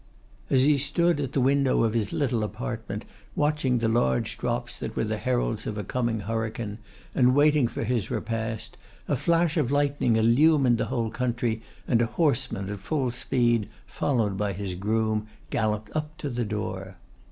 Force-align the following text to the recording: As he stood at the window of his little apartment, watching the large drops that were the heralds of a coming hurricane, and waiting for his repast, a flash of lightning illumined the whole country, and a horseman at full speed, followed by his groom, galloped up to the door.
As 0.49 0.63
he 0.63 0.79
stood 0.79 1.19
at 1.19 1.33
the 1.33 1.39
window 1.41 1.83
of 1.83 1.93
his 1.93 2.11
little 2.11 2.43
apartment, 2.43 3.05
watching 3.35 3.77
the 3.77 3.87
large 3.87 4.35
drops 4.35 4.79
that 4.79 4.95
were 4.95 5.03
the 5.03 5.19
heralds 5.19 5.67
of 5.67 5.77
a 5.77 5.83
coming 5.83 6.21
hurricane, 6.21 6.79
and 7.13 7.35
waiting 7.35 7.67
for 7.67 7.83
his 7.83 8.09
repast, 8.09 8.77
a 9.07 9.15
flash 9.15 9.57
of 9.57 9.69
lightning 9.69 10.15
illumined 10.15 10.79
the 10.79 10.85
whole 10.85 11.11
country, 11.11 11.61
and 11.87 12.01
a 12.01 12.07
horseman 12.07 12.67
at 12.71 12.79
full 12.79 13.11
speed, 13.11 13.69
followed 13.85 14.37
by 14.37 14.53
his 14.53 14.73
groom, 14.73 15.27
galloped 15.51 15.95
up 15.95 16.17
to 16.17 16.31
the 16.31 16.45
door. 16.45 16.97